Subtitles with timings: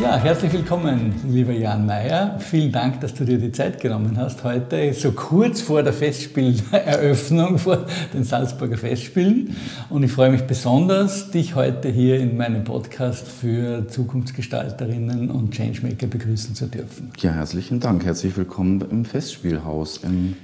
[0.00, 2.36] Ja, herzlich willkommen, lieber Jan Mayer.
[2.40, 7.58] Vielen Dank, dass du dir die Zeit genommen hast heute, so kurz vor der Festspieleröffnung,
[7.60, 9.54] vor den Salzburger Festspielen.
[9.90, 16.08] Und ich freue mich besonders, dich heute hier in meinem Podcast für Zukunftsgestalterinnen und Changemaker
[16.08, 17.12] begrüßen zu dürfen.
[17.20, 18.04] Ja, herzlichen Dank.
[18.04, 20.34] Herzlich willkommen im Festspielhaus im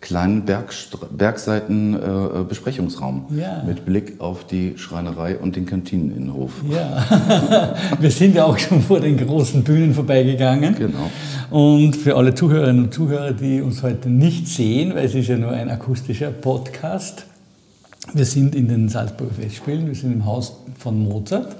[0.00, 3.62] kleinen Bergseiten-Besprechungsraum äh, ja.
[3.66, 6.52] mit Blick auf die Schreinerei und den Kantineninnenhof.
[6.70, 10.74] Ja, wir sind ja auch schon vor den großen Bühnen vorbeigegangen.
[10.74, 11.10] Genau.
[11.50, 15.36] Und für alle Zuhörerinnen und Zuhörer, die uns heute nicht sehen, weil es ist ja
[15.36, 17.26] nur ein akustischer Podcast,
[18.14, 21.56] wir sind in den Salzburger Festspielen, wir sind im Haus von Mozart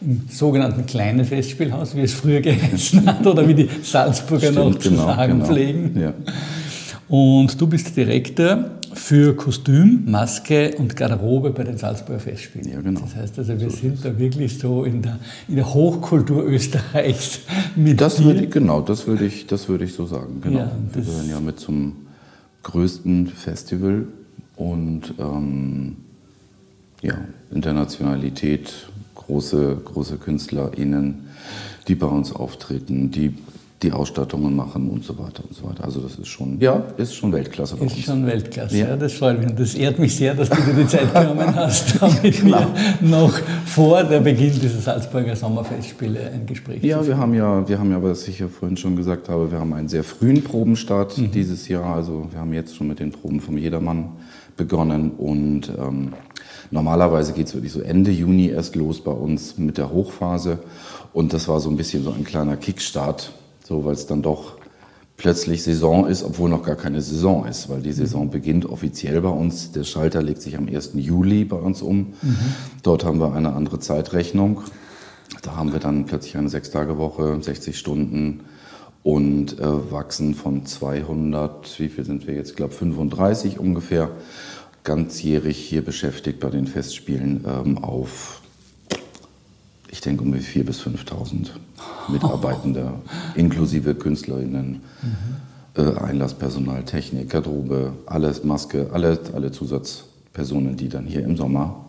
[0.00, 4.78] im sogenannten kleinen Festspielhaus, wie es früher geheißen hat, oder wie die Salzburger Stimmt, noch
[4.78, 5.44] zu genau, sagen genau.
[5.44, 6.00] pflegen.
[6.00, 6.14] Ja.
[7.10, 12.68] Und du bist Direktor für Kostüm, Maske und Garderobe bei den Salzburger Festspielen.
[12.68, 13.00] Ja, genau.
[13.00, 17.40] Das heißt also, wir so sind da wirklich so in der, in der Hochkultur Österreichs
[17.74, 20.40] mit das würde ich, Genau, das würde ich, das würde ich so sagen.
[20.40, 20.60] Genau.
[20.60, 21.96] Ja, wir gehören ja mit zum
[22.62, 24.06] größten Festival
[24.54, 25.96] und ähm,
[27.02, 27.14] ja,
[27.50, 31.26] Internationalität, große, große KünstlerInnen,
[31.88, 33.34] die bei uns auftreten, die
[33.82, 35.84] die Ausstattungen machen und so weiter und so weiter.
[35.84, 37.76] Also das ist schon, ja, ist schon Weltklasse.
[37.78, 38.88] Ist schon Weltklasse, ja.
[38.88, 38.96] ja.
[38.96, 39.48] das freut mich.
[39.48, 42.66] Und das ehrt mich sehr, dass du dir die Zeit genommen hast, damit genau.
[43.00, 43.32] wir noch
[43.64, 48.02] vor der Beginn dieser Salzburger Sommerfestspiele ein Gespräch Ja, wir haben ja, wir haben ja,
[48.02, 51.30] was ich ja vorhin schon gesagt habe, wir haben einen sehr frühen Probenstart mhm.
[51.30, 51.96] dieses Jahr.
[51.96, 54.10] Also wir haben jetzt schon mit den Proben vom Jedermann
[54.58, 56.12] begonnen und ähm,
[56.70, 60.58] normalerweise geht es wirklich so Ende Juni erst los bei uns mit der Hochphase.
[61.14, 63.32] Und das war so ein bisschen so ein kleiner Kickstart
[63.70, 64.56] so weil es dann doch
[65.16, 69.28] plötzlich Saison ist, obwohl noch gar keine Saison ist, weil die Saison beginnt offiziell bei
[69.28, 69.70] uns.
[69.70, 70.92] Der Schalter legt sich am 1.
[70.94, 72.14] Juli bei uns um.
[72.20, 72.36] Mhm.
[72.82, 74.62] Dort haben wir eine andere Zeitrechnung.
[75.42, 78.40] Da haben wir dann plötzlich eine Sechstagewoche, 60 Stunden
[79.04, 82.50] und äh, wachsen von 200, wie viel sind wir jetzt?
[82.50, 84.10] Ich glaube 35 ungefähr,
[84.82, 88.39] ganzjährig hier beschäftigt bei den Festspielen ähm, auf
[89.90, 91.48] ich denke um 4.000 bis 5.000
[92.08, 92.94] Mitarbeitende,
[93.34, 95.82] inklusive KünstlerInnen, mhm.
[95.82, 101.86] äh, Einlasspersonal, Technik, Garderobe, alles, Maske, alle, alle Zusatzpersonen, die dann hier im Sommer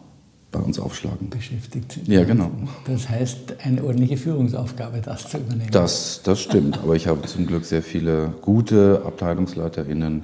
[0.51, 1.29] bei uns aufschlagen.
[1.29, 2.07] Beschäftigt sind.
[2.07, 2.51] Ja, genau.
[2.85, 5.71] Das heißt, eine ordentliche Führungsaufgabe, das zu übernehmen.
[5.71, 10.23] Das, das stimmt, aber ich habe zum Glück sehr viele gute AbteilungsleiterInnen,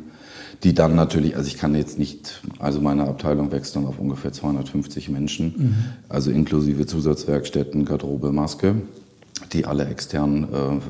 [0.64, 4.34] die dann natürlich, also ich kann jetzt nicht, also meine Abteilung wächst dann auf ungefähr
[4.34, 5.76] 250 Menschen, mhm.
[6.10, 8.76] also inklusive Zusatzwerkstätten, Garderobe, Maske,
[9.54, 10.48] die alle extern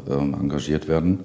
[0.07, 1.19] äh, äh, engagiert werden.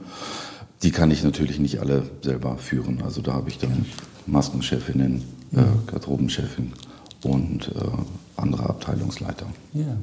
[0.82, 3.02] Die kann ich natürlich nicht alle selber führen.
[3.04, 3.86] Also da habe ich dann
[4.26, 6.72] Maskenchefinnen, äh, Garderobenchefin
[7.25, 9.47] und äh, andere Abteilungsleiter.
[9.75, 9.97] Ja.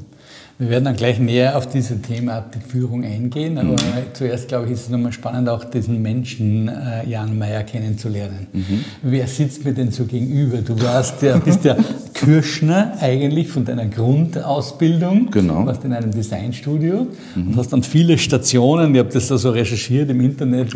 [0.59, 3.77] Wir werden dann gleich näher auf dieses Thema die Führung eingehen, aber mhm.
[4.11, 8.47] zuerst glaube ich, ist es nochmal spannend, auch diesen Menschen äh, Jan Mayer kennenzulernen.
[8.51, 8.83] Mhm.
[9.01, 10.57] Wer sitzt mir denn so gegenüber?
[10.57, 11.77] Du warst ja, bist ja
[12.13, 15.31] Kirschner eigentlich von deiner Grundausbildung.
[15.31, 15.61] Genau.
[15.61, 17.47] Du warst in einem Designstudio mhm.
[17.47, 20.73] und hast dann viele Stationen, ich habe das da so recherchiert im Internet,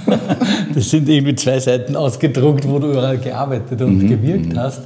[0.74, 4.08] das sind irgendwie zwei Seiten ausgedruckt, wo du überall gearbeitet und mhm.
[4.08, 4.58] gewirkt mhm.
[4.58, 4.82] hast.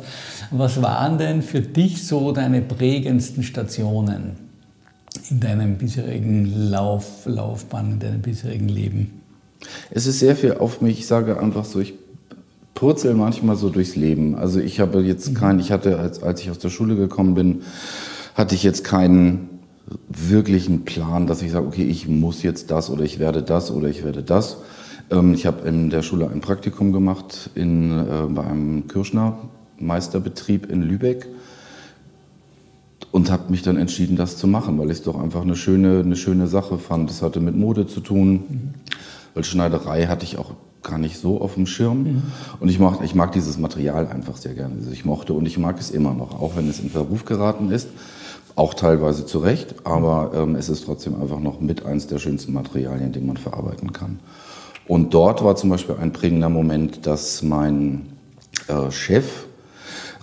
[0.50, 4.36] Was waren denn für dich so deine prägendsten Stationen
[5.30, 9.22] in deinem bisherigen Lauf, Laufbahn, in deinem bisherigen Leben?
[9.90, 11.00] Es ist sehr viel auf mich.
[11.00, 11.94] Ich sage einfach so, ich
[12.74, 14.36] purzel manchmal so durchs Leben.
[14.36, 15.34] Also ich habe jetzt mhm.
[15.34, 17.62] keinen, ich hatte, als, als ich aus der Schule gekommen bin,
[18.34, 19.48] hatte ich jetzt keinen
[20.08, 23.88] wirklichen Plan, dass ich sage, okay, ich muss jetzt das oder ich werde das oder
[23.88, 24.58] ich werde das.
[25.10, 29.38] Ähm, ich habe in der Schule ein Praktikum gemacht in, äh, bei einem Kirschner
[29.78, 31.26] Meisterbetrieb in Lübeck
[33.10, 36.00] und habe mich dann entschieden, das zu machen, weil ich es doch einfach eine schöne,
[36.00, 37.10] eine schöne Sache fand.
[37.10, 38.74] Es hatte mit Mode zu tun, mhm.
[39.34, 40.52] weil Schneiderei hatte ich auch
[40.82, 42.02] gar nicht so auf dem Schirm.
[42.02, 42.22] Mhm.
[42.60, 44.76] Und ich mag, ich mag dieses Material einfach sehr gerne.
[44.76, 47.70] Also ich mochte und ich mag es immer noch, auch wenn es in Verruf geraten
[47.70, 47.88] ist.
[48.54, 52.54] Auch teilweise zu Recht, aber ähm, es ist trotzdem einfach noch mit eins der schönsten
[52.54, 54.18] Materialien, die man verarbeiten kann.
[54.88, 58.06] Und dort war zum Beispiel ein prägender Moment, dass mein
[58.68, 59.46] äh, Chef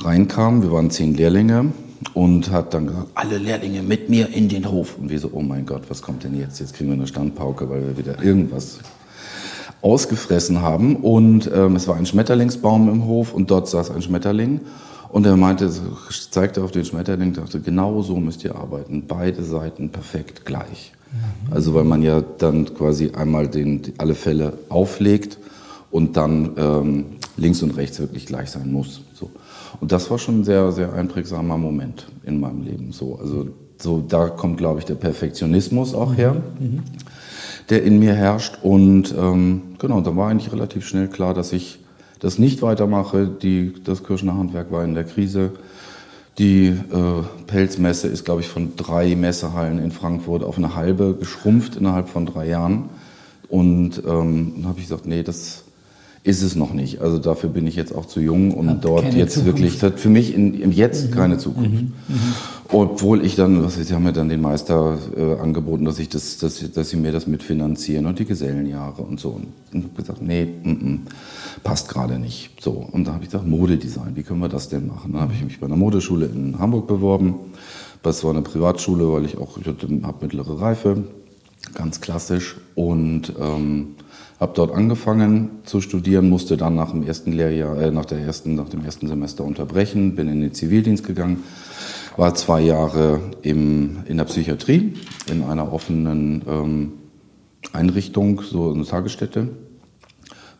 [0.03, 0.61] reinkam.
[0.61, 1.71] Wir waren zehn Lehrlinge
[2.13, 4.97] und hat dann gesagt, alle Lehrlinge mit mir in den Hof.
[4.99, 6.59] Und wir so, oh mein Gott, was kommt denn jetzt?
[6.59, 8.79] Jetzt kriegen wir eine Standpauke, weil wir wieder irgendwas
[9.81, 10.97] ausgefressen haben.
[10.97, 14.61] Und ähm, es war ein Schmetterlingsbaum im Hof und dort saß ein Schmetterling.
[15.09, 15.69] Und er meinte,
[16.31, 19.05] zeigte auf den Schmetterling, dachte, genau so müsst ihr arbeiten.
[19.07, 20.91] Beide Seiten perfekt gleich.
[21.11, 21.53] Mhm.
[21.53, 25.37] Also weil man ja dann quasi einmal den, alle Fälle auflegt
[25.91, 27.05] und dann ähm,
[27.37, 29.02] links und rechts wirklich gleich sein muss.
[29.79, 32.91] Und das war schon ein sehr, sehr einprägsamer Moment in meinem Leben.
[32.91, 33.47] So, also
[33.77, 36.35] so, da kommt, glaube ich, der Perfektionismus auch her.
[36.59, 36.65] Mhm.
[36.65, 36.83] mhm
[37.69, 38.59] der in mir herrscht.
[38.61, 41.79] Und ähm, genau, da war eigentlich relativ schnell klar, dass ich
[42.19, 43.27] das nicht weitermache.
[43.27, 45.51] Die, das Kirchner Handwerk war in der Krise.
[46.39, 51.75] Die äh, Pelzmesse ist, glaube ich, von drei Messehallen in Frankfurt auf eine halbe geschrumpft
[51.75, 52.89] innerhalb von drei Jahren.
[53.49, 55.62] Und ähm, dann habe ich gesagt, nee, das
[56.23, 57.01] ist es noch nicht.
[57.01, 59.45] Also dafür bin ich jetzt auch zu jung, um hat dort jetzt Zukunft.
[59.45, 61.13] wirklich, das hat für mich in, im Jetzt mhm.
[61.13, 61.71] keine Zukunft.
[61.71, 61.93] Mhm.
[62.07, 62.33] Mhm.
[62.69, 66.07] Obwohl ich dann, was ist, sie haben mir dann den Meister äh, angeboten, dass ich
[66.07, 69.29] das, dass, dass sie mir das mitfinanzieren und die Gesellenjahre und so.
[69.29, 70.99] Und ich habe gesagt, nee, m -m,
[71.63, 72.51] passt gerade nicht.
[72.61, 72.71] So.
[72.71, 75.11] Und da habe ich gesagt, Modedesign, wie können wir das denn machen?
[75.11, 77.35] Dann habe ich mich bei einer Modeschule in Hamburg beworben.
[78.01, 81.03] Das war eine Privatschule, weil ich auch, ich habe mittlere Reife,
[81.73, 82.55] ganz klassisch.
[82.75, 83.95] Und ähm,
[84.39, 88.55] habe dort angefangen zu studieren, musste dann nach dem ersten Lehrjahr, äh, nach, der ersten,
[88.55, 91.43] nach dem ersten Semester unterbrechen, bin in den Zivildienst gegangen,
[92.17, 94.93] war zwei Jahre im, in der Psychiatrie,
[95.29, 96.93] in einer offenen ähm,
[97.71, 99.49] Einrichtung, so eine Tagesstätte,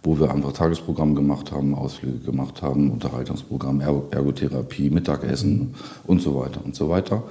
[0.04, 5.75] wo wir einfach Tagesprogramm gemacht haben, Ausflüge gemacht haben, Unterhaltungsprogramm, Ergotherapie, Mittagessen
[6.06, 7.24] und so weiter und so weiter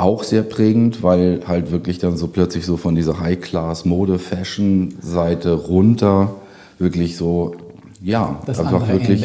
[0.00, 6.36] auch sehr prägend, weil halt wirklich dann so plötzlich so von dieser High-Class-Mode-Fashion-Seite runter
[6.78, 7.54] wirklich so,
[8.00, 9.22] ja, das einfach wirklich.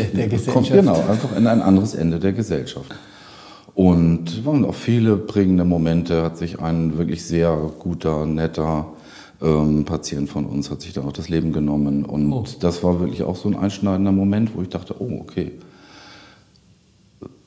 [0.52, 2.94] Kommt, genau, einfach in ein anderes Ende der Gesellschaft.
[3.74, 8.88] Und waren auch viele prägende Momente, hat sich ein wirklich sehr guter, netter
[9.42, 12.04] ähm, Patient von uns, hat sich dann auch das Leben genommen.
[12.04, 12.44] Und oh.
[12.60, 15.54] das war wirklich auch so ein einschneidender Moment, wo ich dachte, oh, okay,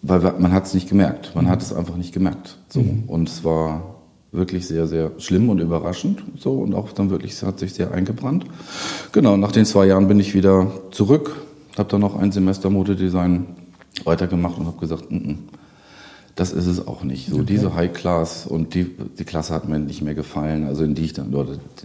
[0.02, 1.34] weil man hat es nicht gemerkt.
[1.34, 1.50] Man mhm.
[1.50, 2.58] hat es einfach nicht gemerkt.
[2.68, 2.80] So.
[2.80, 3.04] Mhm.
[3.06, 3.96] Und es war
[4.30, 6.22] wirklich sehr, sehr schlimm und überraschend.
[6.36, 6.52] So.
[6.52, 8.44] Und auch dann wirklich, hat sich sehr eingebrannt.
[9.12, 11.36] Genau, nach den zwei Jahren bin ich wieder zurück,
[11.76, 13.46] habe dann noch ein Semester Modedesign
[14.04, 15.36] weitergemacht und habe gesagt, n -n,
[16.36, 17.30] das ist es auch nicht.
[17.30, 17.46] So okay.
[17.46, 21.06] diese High Class und die, die Klasse hat mir nicht mehr gefallen, also in die
[21.06, 21.34] ich dann,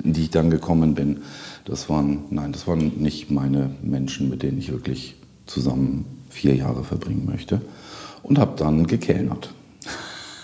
[0.04, 1.22] in die ich dann gekommen bin.
[1.66, 5.16] Das waren, nein, das waren nicht meine Menschen, mit denen ich wirklich
[5.48, 7.62] zusammen vier Jahre verbringen möchte
[8.24, 9.54] und habe dann gekellnert.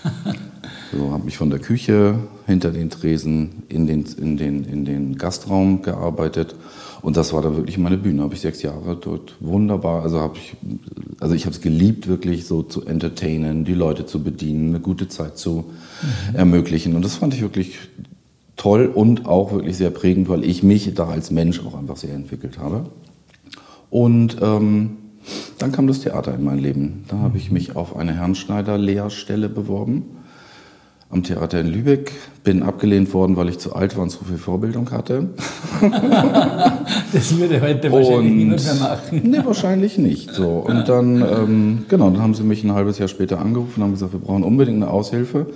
[0.92, 5.18] so habe mich von der Küche hinter den Tresen in den, in den, in den
[5.18, 6.54] Gastraum gearbeitet
[7.02, 8.22] und das war dann wirklich meine Bühne.
[8.22, 10.02] Habe ich sechs Jahre dort wunderbar.
[10.02, 10.56] Also habe ich,
[11.18, 15.08] also ich habe es geliebt, wirklich so zu entertainen, die Leute zu bedienen, eine gute
[15.08, 15.64] Zeit zu
[16.32, 16.36] mhm.
[16.36, 16.94] ermöglichen.
[16.94, 17.78] Und das fand ich wirklich
[18.56, 22.14] toll und auch wirklich sehr prägend, weil ich mich da als Mensch auch einfach sehr
[22.14, 22.90] entwickelt habe.
[23.88, 24.98] Und ähm,
[25.58, 27.04] dann kam das Theater in mein Leben.
[27.08, 30.19] Da habe ich mich auf eine Herrnschneider-Lehrstelle beworben
[31.10, 32.12] am Theater in Lübeck.
[32.44, 35.28] Bin abgelehnt worden, weil ich zu alt war und zu viel Vorbildung hatte.
[37.12, 39.20] das würde heute wahrscheinlich niemand mehr machen.
[39.24, 40.32] nee, wahrscheinlich nicht.
[40.32, 40.48] So.
[40.48, 43.92] Und dann, ähm, genau, dann haben sie mich ein halbes Jahr später angerufen und haben
[43.92, 45.46] gesagt, wir brauchen unbedingt eine Aushilfe.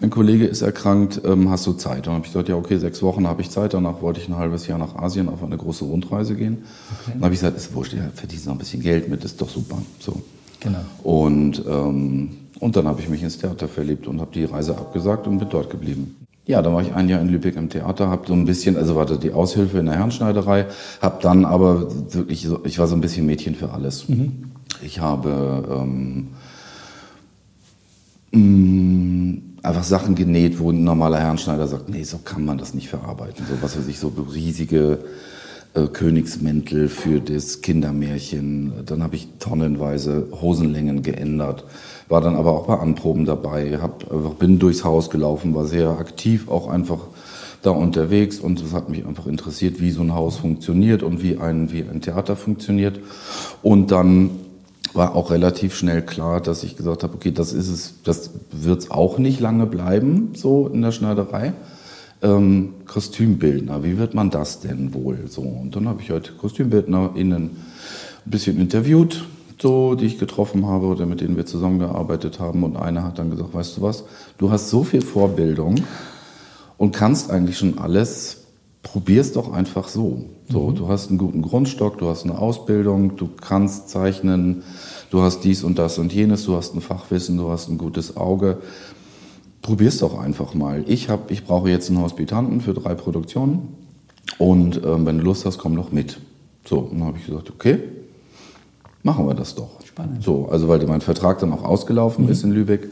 [0.00, 2.06] Ein Kollege ist erkrankt, ähm, hast du Zeit?
[2.06, 3.74] Dann habe ich gesagt, ja, okay, sechs Wochen habe ich Zeit.
[3.74, 6.64] Danach wollte ich ein halbes Jahr nach Asien auf eine große Rundreise gehen.
[7.02, 7.12] Okay.
[7.14, 9.48] Dann habe ich gesagt, ist wurscht, ja, verdienst noch ein bisschen Geld mit, ist doch
[9.48, 9.76] super.
[10.00, 10.22] So.
[10.60, 10.78] Genau.
[11.02, 12.30] Und ähm,
[12.60, 15.48] und dann habe ich mich ins Theater verliebt und habe die Reise abgesagt und bin
[15.48, 16.16] dort geblieben.
[16.46, 18.94] Ja, dann war ich ein Jahr in Lübeck im Theater, habe so ein bisschen, also
[18.96, 20.66] war das die Aushilfe in der Herrenschneiderei,
[21.00, 24.08] habe dann aber wirklich, so, ich war so ein bisschen Mädchen für alles.
[24.08, 24.50] Mhm.
[24.82, 26.28] Ich habe ähm,
[28.32, 32.74] mh, mm, einfach Sachen genäht, wo ein normaler Herrenschneider sagt, nee, so kann man das
[32.74, 33.46] nicht verarbeiten.
[33.48, 34.98] So was weiß ich, so riesige
[35.72, 38.84] äh, Königsmäntel für das Kindermärchen.
[38.84, 41.64] Dann habe ich tonnenweise Hosenlängen geändert
[42.08, 44.04] war dann aber auch bei Anproben dabei, hab,
[44.38, 46.98] bin durchs Haus gelaufen, war sehr aktiv auch einfach
[47.62, 51.38] da unterwegs und es hat mich einfach interessiert, wie so ein Haus funktioniert und wie
[51.38, 53.00] ein, wie ein Theater funktioniert.
[53.62, 54.30] Und dann
[54.92, 58.80] war auch relativ schnell klar, dass ich gesagt habe, okay, das ist es, das wird
[58.80, 61.52] es auch nicht lange bleiben, so in der Schneiderei.
[62.22, 65.42] Ähm, Kostümbildner, wie wird man das denn wohl so?
[65.42, 69.24] Und dann habe ich heute KostümbildnerInnen ein bisschen interviewt,
[69.64, 72.64] so, die ich getroffen habe oder mit denen wir zusammengearbeitet haben.
[72.64, 74.04] Und einer hat dann gesagt, weißt du was,
[74.36, 75.76] du hast so viel Vorbildung
[76.76, 78.42] und kannst eigentlich schon alles.
[78.82, 80.26] probier's doch einfach so.
[80.50, 80.74] So, mhm.
[80.74, 84.64] du hast einen guten Grundstock, du hast eine Ausbildung, du kannst zeichnen,
[85.08, 88.18] du hast dies und das und jenes, du hast ein Fachwissen, du hast ein gutes
[88.18, 88.58] Auge.
[89.62, 90.84] Probier's doch einfach mal.
[90.86, 93.68] Ich hab, ich brauche jetzt einen Hospitanten für drei Produktionen
[94.36, 96.20] und ähm, wenn du Lust hast, komm doch mit.
[96.66, 97.80] So, und dann habe ich gesagt, okay,
[99.04, 99.68] machen wir das doch.
[99.84, 100.24] Spannend.
[100.24, 102.32] So, also weil mein Vertrag dann auch ausgelaufen mhm.
[102.32, 102.88] ist in Lübeck.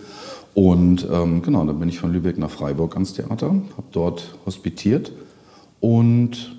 [0.54, 5.11] Und ähm, genau, dann bin ich von Lübeck nach Freiburg ans Theater, habe dort hospitiert
[5.81, 6.57] und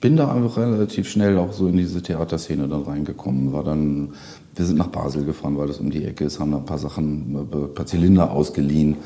[0.00, 3.52] bin da einfach relativ schnell auch so in diese Theaterszene dann reingekommen.
[3.52, 4.14] War dann,
[4.54, 6.78] wir sind nach Basel gefahren, weil das um die Ecke ist, haben da ein paar
[6.78, 8.96] Sachen, ein paar Zylinder ausgeliehen,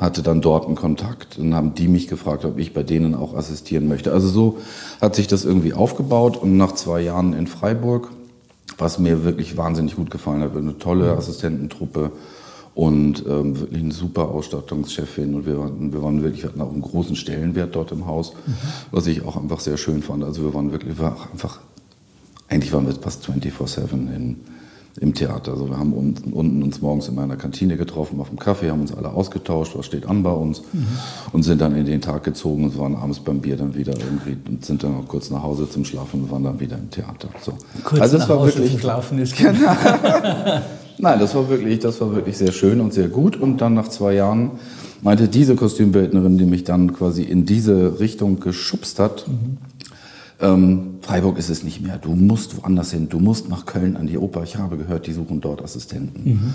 [0.00, 3.34] hatte dann dort einen Kontakt und haben die mich gefragt, ob ich bei denen auch
[3.34, 4.12] assistieren möchte.
[4.12, 4.58] Also so
[5.00, 8.10] hat sich das irgendwie aufgebaut und nach zwei Jahren in Freiburg,
[8.78, 12.12] was mir wirklich wahnsinnig gut gefallen hat, eine tolle Assistententruppe,
[12.74, 16.72] und ähm, wirklich eine super Ausstattungschefin und wir waren, wir waren wirklich, wir hatten auch
[16.72, 18.54] einen großen Stellenwert dort im Haus, mhm.
[18.90, 20.24] was ich auch einfach sehr schön fand.
[20.24, 21.60] Also wir waren wirklich, wir waren einfach,
[22.48, 24.40] eigentlich waren wir fast 24-7 in,
[25.00, 25.52] im Theater.
[25.52, 28.82] Also wir haben unten, unten, uns morgens in meiner Kantine getroffen auf dem Kaffee, haben
[28.82, 30.86] uns alle ausgetauscht, was steht an bei uns mhm.
[31.32, 34.36] und sind dann in den Tag gezogen und waren abends beim Bier dann wieder irgendwie
[34.48, 37.28] und sind dann auch kurz nach Hause zum Schlafen und waren dann wieder im Theater.
[37.40, 37.52] So.
[37.84, 39.72] Kurz also es war Hause wirklich Schlafen ist genau.
[40.98, 43.36] Nein, das war wirklich, das war wirklich sehr schön und sehr gut.
[43.36, 44.52] Und dann nach zwei Jahren
[45.02, 49.58] meinte diese Kostümbildnerin, die mich dann quasi in diese Richtung geschubst hat, mhm.
[50.42, 51.98] Ähm, Freiburg ist es nicht mehr.
[51.98, 53.08] Du musst woanders hin.
[53.08, 54.42] Du musst nach Köln an die Oper.
[54.42, 56.22] Ich habe gehört, die suchen dort Assistenten.
[56.24, 56.54] Mhm.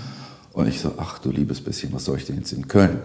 [0.52, 2.98] Und ich so, ach du liebes bisschen, was soll ich denn jetzt in Köln?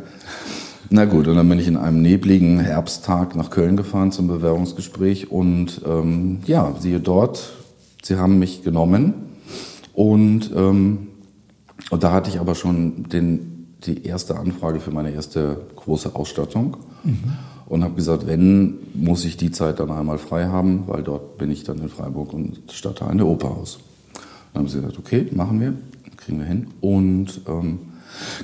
[0.89, 5.31] Na gut, und dann bin ich in einem nebligen Herbsttag nach Köln gefahren zum Bewerbungsgespräch
[5.31, 7.53] und ähm, ja, siehe dort,
[8.03, 9.13] sie haben mich genommen
[9.93, 11.07] und ähm,
[11.89, 16.77] und da hatte ich aber schon den, die erste Anfrage für meine erste große Ausstattung.
[17.03, 17.33] Mhm.
[17.73, 21.49] Und habe gesagt, wenn, muss ich die Zeit dann einmal frei haben, weil dort bin
[21.49, 23.79] ich dann in Freiburg und starte eine Operhaus.
[24.53, 25.73] Dann haben sie gesagt, okay, machen wir,
[26.15, 26.67] kriegen wir hin.
[26.81, 27.79] Und ähm,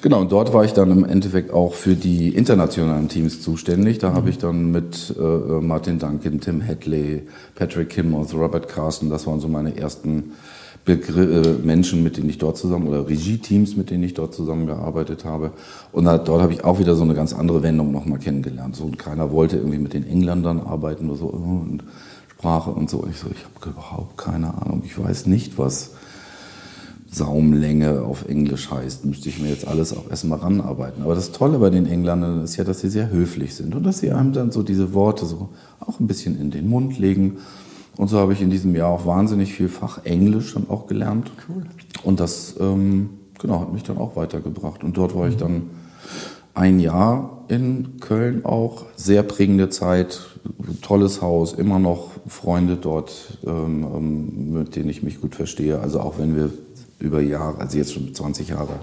[0.01, 4.00] Genau, und dort war ich dann im Endeffekt auch für die internationalen Teams zuständig.
[4.00, 4.13] Da mhm.
[4.15, 9.39] habe ich dann mit äh, Martin Duncan, Tim Hadley, Patrick Kimmons, Robert Carson, das waren
[9.39, 10.31] so meine ersten
[10.89, 15.24] Begr äh, Menschen, mit denen ich dort zusammen oder Regie-Teams, mit denen ich dort zusammengearbeitet
[15.24, 15.51] habe.
[15.91, 18.75] Und da, dort habe ich auch wieder so eine ganz andere Wendung nochmal kennengelernt.
[18.75, 21.84] So, und keiner wollte irgendwie mit den Engländern arbeiten oder so und
[22.31, 22.98] Sprache und so.
[22.98, 24.81] Und ich so, ich habe überhaupt keine Ahnung.
[24.84, 25.91] Ich weiß nicht, was
[27.12, 29.05] Saumlänge auf Englisch heißt.
[29.05, 31.03] Müsste ich mir jetzt alles auch erstmal ranarbeiten.
[31.03, 34.00] Aber das Tolle bei den Engländern ist ja, dass sie sehr höflich sind und dass
[34.00, 37.38] sie einem dann so diese Worte so auch ein bisschen in den Mund legen
[38.00, 41.29] und so habe ich in diesem Jahr auch wahnsinnig viel Fachenglisch dann auch gelernt.
[41.50, 41.63] Cool.
[42.01, 44.86] Und das ähm, genau, hat mich dann auch weitergebracht.
[44.86, 45.32] Und dort war mhm.
[45.32, 45.70] ich dann
[46.53, 48.86] ein Jahr in Köln auch.
[48.96, 50.22] Sehr prägende Zeit,
[50.82, 55.82] tolles Haus, immer noch Freunde dort, ähm, ähm mit denen ich mich gut verstehe.
[55.82, 56.51] Also auch wenn wir
[57.00, 58.79] über Jahre, also jetzt schon 20 Jahre,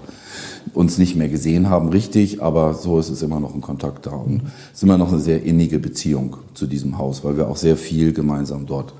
[0.75, 4.11] uns nicht mehr gesehen haben, richtig, aber so ist es immer noch ein Kontakt da
[4.11, 7.57] und es ist immer noch eine sehr innige Beziehung zu diesem Haus, weil wir auch
[7.57, 8.93] sehr viel gemeinsam dort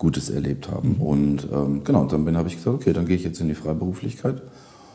[0.00, 0.96] Gutes erlebt haben.
[0.96, 1.02] Mhm.
[1.02, 4.42] Und ähm, genau, dann habe ich gesagt, okay, dann gehe ich jetzt in die Freiberuflichkeit.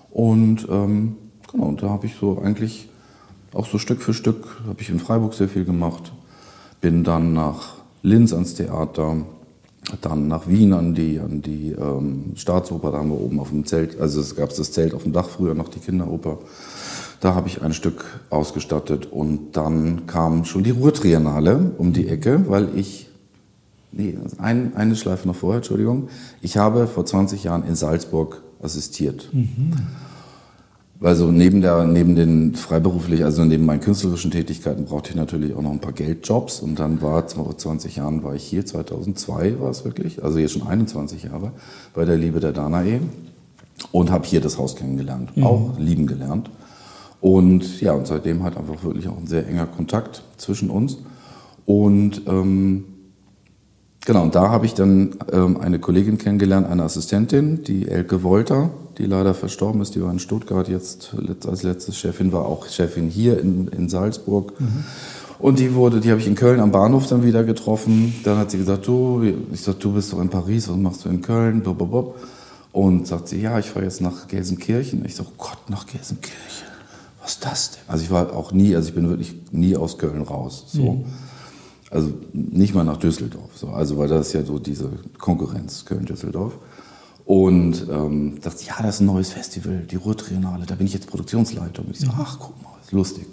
[0.09, 1.15] Und ähm,
[1.49, 2.89] genau, und da habe ich so eigentlich
[3.53, 6.11] auch so Stück für Stück, habe ich in Freiburg sehr viel gemacht.
[6.81, 9.17] Bin dann nach Linz ans Theater,
[10.01, 13.63] dann nach Wien an die, an die ähm, Staatsoper, da haben wir oben auf dem
[13.65, 16.39] Zelt, also es gab das Zelt auf dem Dach, früher noch die Kinderoper.
[17.21, 22.45] Da habe ich ein Stück ausgestattet und dann kam schon die Ruhrtriennale um die Ecke,
[22.47, 23.09] weil ich
[23.95, 26.09] nee, ein, eine Schleife noch vorher, Entschuldigung.
[26.41, 29.29] Ich habe vor 20 Jahren in Salzburg assistiert.
[29.31, 29.73] Mhm.
[31.01, 35.61] Also neben, der, neben den freiberuflich, also neben meinen künstlerischen Tätigkeiten brauchte ich natürlich auch
[35.61, 36.61] noch ein paar Geldjobs.
[36.61, 40.53] Und dann war vor 20 Jahren war ich hier, 2002 war es wirklich, also jetzt
[40.53, 41.51] schon 21 Jahre,
[41.93, 43.01] bei der Liebe der Danae
[43.91, 45.43] und habe hier das Haus kennengelernt, mhm.
[45.43, 46.49] auch lieben gelernt.
[47.19, 50.99] Und ja, und seitdem hat einfach wirklich auch ein sehr enger Kontakt zwischen uns.
[51.65, 52.85] Und ähm,
[54.05, 58.69] Genau, und da habe ich dann ähm, eine Kollegin kennengelernt, eine Assistentin, die Elke Wolter,
[58.99, 61.15] die leider verstorben ist, die war in Stuttgart jetzt
[61.47, 64.59] als letztes Chefin, war auch Chefin hier in, in Salzburg.
[64.59, 64.83] Mhm.
[65.39, 68.13] Und die wurde, die habe ich in Köln am Bahnhof dann wieder getroffen.
[68.23, 71.09] Dann hat sie gesagt, du, ich sag, du bist doch in Paris, was machst du
[71.09, 71.61] in Köln?
[71.61, 72.15] Bob,
[72.71, 75.03] Und sagt sie, ja, ich fahre jetzt nach Gelsenkirchen.
[75.05, 76.67] Ich sage, oh Gott, nach Gelsenkirchen.
[77.21, 77.81] Was ist das denn?
[77.87, 80.65] Also ich war auch nie, also ich bin wirklich nie aus Köln raus.
[80.67, 80.93] So.
[80.93, 81.05] Mhm.
[81.91, 83.51] Also nicht mal nach Düsseldorf.
[83.55, 83.69] So.
[83.69, 86.53] Also weil das ist ja so diese Konkurrenz Köln-Düsseldorf.
[87.25, 91.07] Und ähm, dachte, ja, das ist ein neues Festival, die Ruhrtriennale, da bin ich jetzt
[91.07, 91.85] Produktionsleitung.
[91.85, 93.25] Und ich so, ach, guck mal, ist lustig.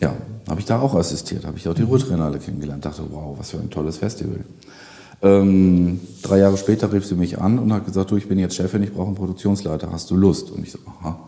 [0.00, 0.14] Ja,
[0.48, 1.88] habe ich da auch assistiert, habe ich auch die mhm.
[1.88, 2.84] Ruhrtrainer kennengelernt.
[2.84, 4.44] Dachte, wow, was für ein tolles Festival.
[5.22, 8.54] Ähm, drei Jahre später rief sie mich an und hat gesagt, du, ich bin jetzt
[8.54, 10.50] Chefin, ich brauche einen Produktionsleiter, hast du Lust?
[10.50, 11.18] Und ich so, aha.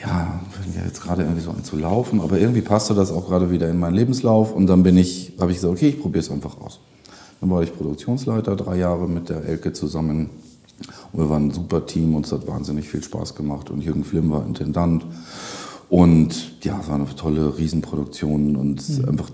[0.00, 3.28] Ja, fängt ja jetzt gerade irgendwie so an zu laufen, aber irgendwie passte das auch
[3.28, 6.24] gerade wieder in meinen Lebenslauf und dann bin ich, habe ich gesagt, okay, ich probiere
[6.24, 6.80] es einfach aus.
[7.40, 10.30] Dann war ich Produktionsleiter, drei Jahre mit der Elke zusammen.
[11.12, 13.70] Und wir waren ein super Team und es hat wahnsinnig viel Spaß gemacht.
[13.70, 15.06] Und Jürgen Flimm war Intendant.
[15.88, 19.08] Und ja, es war eine tolle Riesenproduktion und mhm.
[19.08, 19.30] einfach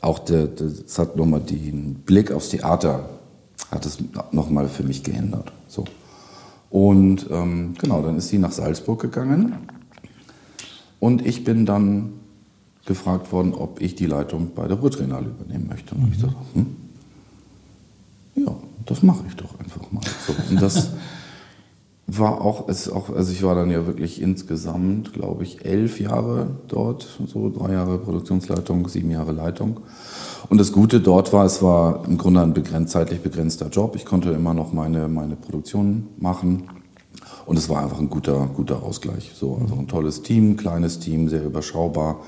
[0.00, 3.08] auch der, das hat nochmal den Blick aufs Theater
[3.70, 3.98] hat es
[4.32, 5.52] nochmal für mich geändert.
[5.68, 5.84] So.
[6.70, 9.54] Und ähm, genau, dann ist sie nach Salzburg gegangen
[11.02, 12.12] und ich bin dann
[12.86, 15.96] gefragt worden, ob ich die Leitung bei der Ruhrtrainale übernehmen möchte.
[15.96, 16.06] Und mhm.
[16.12, 16.66] ich gesagt, hm,
[18.36, 18.54] ja,
[18.86, 20.00] das mache ich doch einfach mal.
[20.24, 20.90] So, und das
[22.06, 26.50] war auch, ist auch, also ich war dann ja wirklich insgesamt, glaube ich, elf Jahre
[26.68, 29.80] dort, so drei Jahre Produktionsleitung, sieben Jahre Leitung.
[30.50, 33.96] Und das Gute dort war, es war im Grunde ein begrenzt, zeitlich begrenzter Job.
[33.96, 36.68] Ich konnte immer noch meine, meine Produktion machen.
[37.46, 39.32] Und es war einfach ein guter, guter Ausgleich.
[39.34, 42.20] So, also ein tolles Team, kleines Team, sehr überschaubar.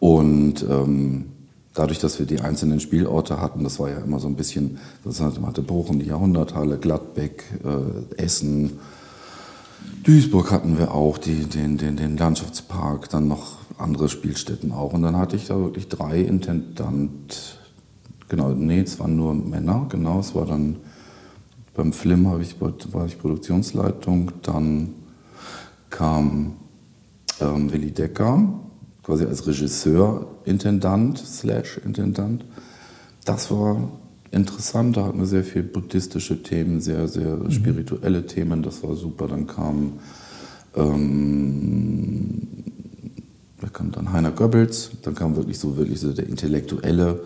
[0.00, 1.26] Und ähm,
[1.74, 5.20] dadurch, dass wir die einzelnen Spielorte hatten, das war ja immer so ein bisschen, das
[5.20, 8.78] hatte Bochum, die Jahrhunderthalle, Gladbeck, äh, Essen,
[10.02, 14.92] Duisburg hatten wir auch, die, den, den, den Landschaftspark, dann noch andere Spielstätten auch.
[14.92, 17.58] Und dann hatte ich da wirklich drei Intendant,
[18.28, 20.76] genau, nee, es waren nur Männer, genau, es war dann
[21.78, 24.94] beim Flim habe ich, war ich Produktionsleitung, dann
[25.90, 26.56] kam
[27.40, 28.48] ähm, Willi Decker,
[29.04, 32.44] quasi als Regisseur, Intendant, slash Intendant.
[33.24, 33.92] Das war
[34.32, 34.96] interessant.
[34.96, 37.52] Da hatten wir sehr viel buddhistische Themen, sehr, sehr mhm.
[37.52, 38.64] spirituelle Themen.
[38.64, 39.28] Das war super.
[39.28, 40.00] Dann kam,
[40.74, 42.42] ähm,
[43.60, 44.90] da kam dann Heiner Goebbels.
[45.02, 47.20] Dann kam wirklich so, wirklich so der intellektuelle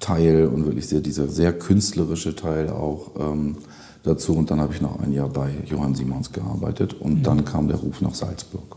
[0.00, 3.58] Teil und wirklich sehr, dieser sehr künstlerische Teil auch ähm,
[4.02, 4.34] dazu.
[4.34, 6.94] Und dann habe ich noch ein Jahr bei Johann Simons gearbeitet.
[6.94, 7.22] Und mhm.
[7.22, 8.76] dann kam der Ruf nach Salzburg.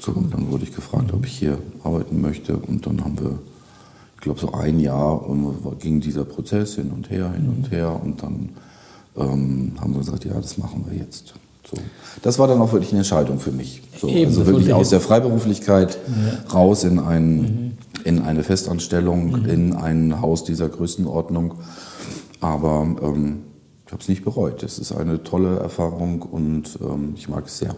[0.00, 2.56] So, und dann wurde ich gefragt, ob ich hier arbeiten möchte.
[2.56, 3.38] Und dann haben wir
[4.20, 5.24] ich glaube, so ein Jahr
[5.78, 8.50] ging dieser Prozess hin und her, hin und her und dann
[9.16, 11.32] ähm, haben wir gesagt, ja, das machen wir jetzt.
[11.64, 11.78] So.
[12.20, 13.80] Das war dann auch wirklich eine Entscheidung für mich.
[13.98, 16.52] So, Eben, also wirklich aus der Freiberuflichkeit ja.
[16.52, 17.72] raus in, ein, mhm.
[18.04, 19.48] in eine Festanstellung, mhm.
[19.48, 21.54] in ein Haus dieser Größenordnung.
[22.42, 23.44] Aber ähm,
[23.90, 24.62] ich habe es nicht bereut.
[24.62, 27.74] Es ist eine tolle Erfahrung und ähm, ich mag es sehr.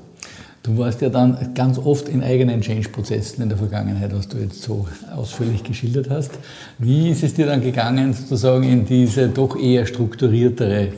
[0.63, 4.61] Du warst ja dann ganz oft in eigenen Change-Prozessen in der Vergangenheit, was du jetzt
[4.61, 6.33] so ausführlich geschildert hast.
[6.79, 10.91] Wie ist es dir dann gegangen, sozusagen in diese doch eher strukturiertere äh,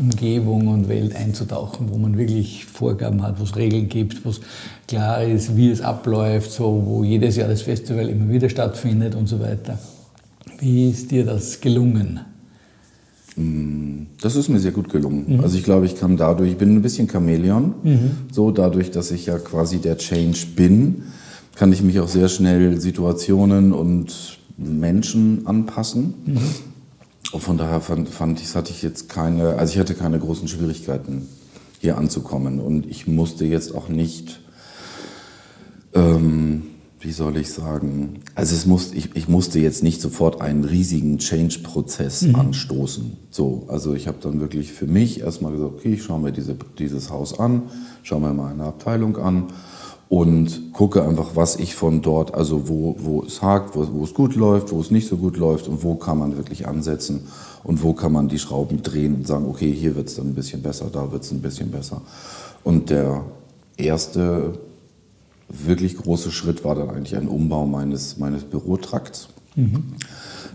[0.00, 4.40] Umgebung und Welt einzutauchen, wo man wirklich Vorgaben hat, wo es Regeln gibt, wo es
[4.88, 9.28] klar ist, wie es abläuft, so, wo jedes Jahr das Festival immer wieder stattfindet und
[9.28, 9.78] so weiter?
[10.58, 12.18] Wie ist dir das gelungen?
[13.40, 15.36] Mm, das ist mir sehr gut gelungen.
[15.36, 15.40] Mhm.
[15.40, 18.10] Also ich glaube, ich kann dadurch, ich bin ein bisschen Chamäleon, mhm.
[18.30, 21.04] so dadurch, dass ich ja quasi der Change bin,
[21.56, 26.14] kann ich mich auch sehr schnell Situationen und Menschen anpassen.
[26.26, 26.38] Mhm.
[27.32, 30.48] Und von daher fand, fand ich, hatte ich jetzt keine, also ich hatte keine großen
[30.48, 31.28] Schwierigkeiten
[31.78, 34.40] hier anzukommen und ich musste jetzt auch nicht
[35.94, 36.62] ähm,
[37.00, 41.16] wie soll ich sagen, also es muss, ich, ich musste jetzt nicht sofort einen riesigen
[41.16, 42.36] Change-Prozess mhm.
[42.36, 43.16] anstoßen.
[43.30, 46.54] So, also ich habe dann wirklich für mich erstmal gesagt, okay, ich schaue mir diese,
[46.78, 47.62] dieses Haus an,
[48.02, 49.46] schaue mir mal eine Abteilung an
[50.10, 54.12] und gucke einfach, was ich von dort, also wo, wo es hakt, wo, wo es
[54.12, 57.28] gut läuft, wo es nicht so gut läuft und wo kann man wirklich ansetzen
[57.64, 60.34] und wo kann man die Schrauben drehen und sagen, okay, hier wird es dann ein
[60.34, 62.02] bisschen besser, da wird es ein bisschen besser.
[62.62, 63.24] Und der
[63.78, 64.52] erste
[65.50, 69.28] wirklich große Schritt war dann eigentlich ein Umbau meines, meines Bürotrakts.
[69.56, 69.94] Mhm.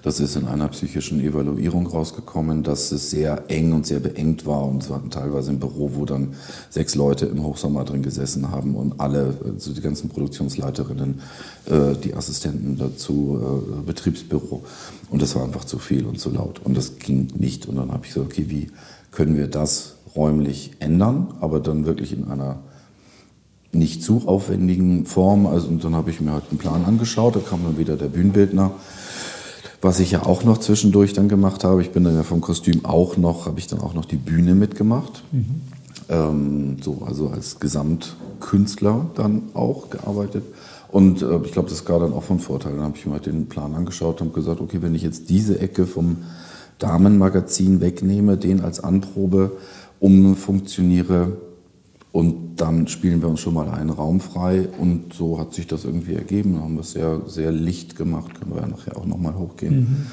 [0.04, 4.64] Das ist in einer psychischen Evaluierung rausgekommen, dass es sehr eng und sehr beengt war.
[4.64, 6.36] Und wir hatten teilweise ein Büro, wo dann
[6.70, 11.22] sechs Leute im Hochsommer drin gesessen haben und alle, also die ganzen Produktionsleiterinnen,
[11.66, 14.64] äh, die Assistenten dazu, äh, Betriebsbüro.
[15.10, 16.62] Und das war einfach zu viel und zu laut.
[16.64, 17.66] Und das ging nicht.
[17.66, 18.68] Und dann habe ich gesagt, okay, wie
[19.10, 22.60] können wir das räumlich ändern, aber dann wirklich in einer
[23.78, 25.46] nicht zu aufwendigen Form.
[25.46, 28.08] Also, und dann habe ich mir halt einen Plan angeschaut, da kam dann wieder der
[28.08, 28.72] Bühnenbildner.
[29.82, 32.86] Was ich ja auch noch zwischendurch dann gemacht habe, ich bin dann ja vom Kostüm
[32.86, 35.24] auch noch, habe ich dann auch noch die Bühne mitgemacht.
[35.32, 35.62] Mhm.
[36.10, 40.44] Ähm, so, also als Gesamtkünstler dann auch gearbeitet.
[40.92, 42.74] Und äh, ich glaube, das war dann auch von Vorteil.
[42.74, 45.60] Dann habe ich mir halt den Plan angeschaut und gesagt, okay, wenn ich jetzt diese
[45.60, 46.18] Ecke vom
[46.80, 49.52] Damenmagazin wegnehme, den als Anprobe
[50.00, 51.38] umfunktioniere
[52.16, 55.84] Und dann spielen wir uns schon mal einen Raum frei und so hat sich das
[55.84, 56.54] irgendwie ergeben.
[56.54, 60.08] Da haben wir es sehr, sehr licht gemacht, können wir ja nachher auch nochmal hochgehen.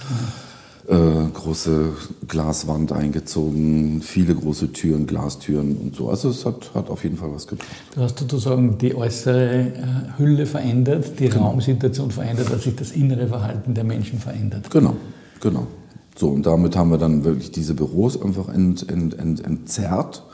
[0.89, 1.93] Mhm, äh, große
[2.27, 6.11] Glaswand eingezogen, viele große Türen, Glastüren und so.
[6.11, 7.69] Also es hat, hat auf jeden Fall was gebracht.
[7.95, 9.73] Du hast sozusagen die äußere äh,
[10.19, 11.51] Hülle verändert, die genau.
[11.51, 14.69] Raumsituation verändert, dass sich das innere Verhalten der Menschen verändert.
[14.73, 14.97] Genau,
[15.41, 15.69] genau.
[16.17, 20.25] So, und damit haben wir dann wirklich diese Büros einfach ent, ent, ent, entzerrt.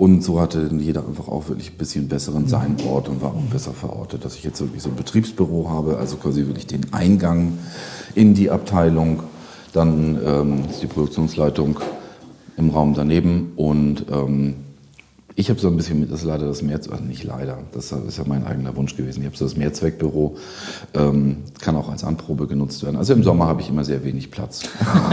[0.00, 3.52] Und so hatte jeder einfach auch wirklich ein bisschen besseren seinen Ort und war auch
[3.52, 7.58] besser verortet, dass ich jetzt wirklich so ein Betriebsbüro habe, also quasi wirklich den Eingang
[8.14, 9.24] in die Abteilung
[9.74, 11.80] dann ähm, ist die Produktionsleitung
[12.56, 14.54] im Raum daneben und ähm,
[15.40, 17.92] ich habe so ein bisschen mit, das ist leider das Mehrzweck, also nicht leider, das
[17.92, 19.20] ist ja mein eigener Wunsch gewesen.
[19.20, 20.36] Ich habe so das Mehrzweckbüro,
[20.94, 22.96] ähm, kann auch als Anprobe genutzt werden.
[22.96, 24.62] Also im Sommer habe ich immer sehr wenig Platz.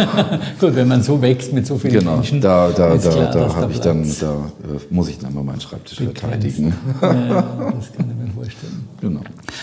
[0.60, 2.42] Gut, wenn man so wächst mit so vielen genau, Menschen.
[2.42, 5.62] Genau, da, da, da, da habe ich dann, da äh, muss ich dann mal meinen
[5.62, 6.20] Schreibtisch Begrenzt.
[6.20, 6.74] verteidigen.
[7.02, 8.84] Ja, das kann ich mir vorstellen.
[9.00, 9.22] Genau.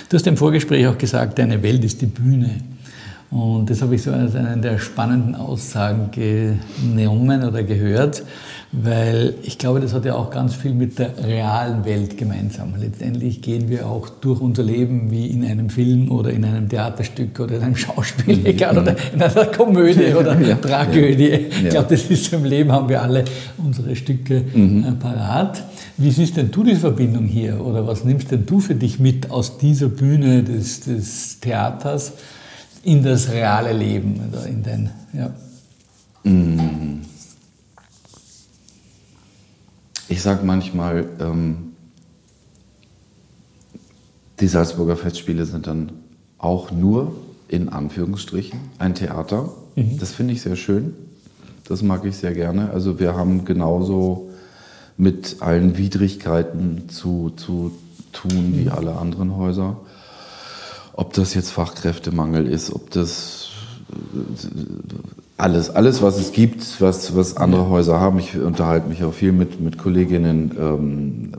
[0.08, 2.56] Du hast im Vorgespräch auch gesagt, deine Welt ist die Bühne.
[3.30, 8.22] Und das habe ich so als eine der spannenden Aussagen genommen oder gehört,
[8.82, 12.74] weil ich glaube, das hat ja auch ganz viel mit der realen Welt gemeinsam.
[12.78, 17.38] Letztendlich gehen wir auch durch unser Leben wie in einem Film oder in einem Theaterstück
[17.38, 18.46] oder in einem Schauspiel, mhm.
[18.46, 21.28] egal, oder in einer Komödie oder ja, Tragödie.
[21.28, 23.24] Ja, Ich glaube, das ist im Leben, haben wir alle
[23.58, 24.84] unsere Stücke mhm.
[24.84, 25.62] Äh, parat.
[25.96, 29.30] Wie siehst denn du die Verbindung hier oder was nimmst denn du für dich mit
[29.30, 32.14] aus dieser Bühne des, des Theaters?
[32.84, 35.30] in das reale Leben oder in den, ja.
[36.30, 37.00] Mm.
[40.14, 41.72] Ich sage manchmal, ähm,
[44.38, 45.90] die Salzburger Festspiele sind dann
[46.38, 47.16] auch nur
[47.48, 49.50] in Anführungsstrichen ein Theater.
[49.74, 49.98] Mhm.
[49.98, 50.94] Das finde ich sehr schön.
[51.66, 52.70] Das mag ich sehr gerne.
[52.70, 54.30] Also wir haben genauso
[54.96, 57.72] mit allen Widrigkeiten zu, zu
[58.12, 58.68] tun wie mhm.
[58.68, 59.78] alle anderen Häuser
[60.96, 63.48] ob das jetzt Fachkräftemangel ist, ob das
[65.36, 68.18] alles, alles, was es gibt, was, was andere Häuser haben.
[68.18, 70.56] Ich unterhalte mich auch viel mit, mit Kolleginnen.
[70.58, 71.32] Ähm,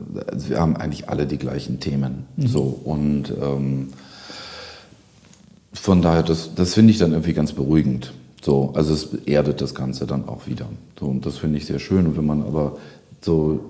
[0.48, 2.26] wir haben eigentlich alle die gleichen Themen.
[2.36, 2.46] Mhm.
[2.46, 3.88] So, und ähm,
[5.72, 8.12] von daher, das, das finde ich dann irgendwie ganz beruhigend.
[8.42, 10.66] So, also es erdet das Ganze dann auch wieder.
[11.00, 12.06] So, und das finde ich sehr schön.
[12.06, 12.76] Und wenn man aber
[13.22, 13.60] so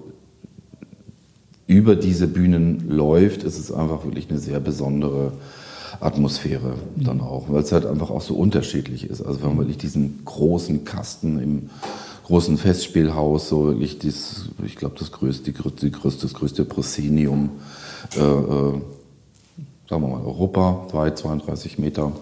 [1.69, 5.33] über diese Bühnen läuft, ist es einfach wirklich eine sehr besondere
[6.01, 9.23] Atmosphäre dann auch, weil es halt einfach auch so unterschiedlich ist.
[9.23, 11.71] Also wenn man wirklich diesen großen Kasten im
[12.25, 17.51] großen Festspielhaus, so wirklich dies, ich glaube das größte, die größte, das größte Proszenium,
[18.17, 18.73] äh, äh,
[19.89, 22.13] sagen wir mal Europa, weit 32 Meter,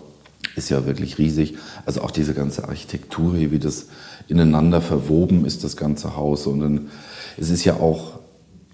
[0.57, 1.57] ist ja wirklich riesig.
[1.87, 3.87] Also auch diese ganze Architektur hier, wie das
[4.29, 6.47] ineinander verwoben ist, das ganze Haus.
[6.47, 6.89] Und dann,
[7.39, 8.19] es ist ja auch